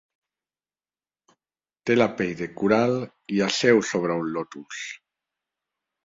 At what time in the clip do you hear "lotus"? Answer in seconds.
4.39-4.81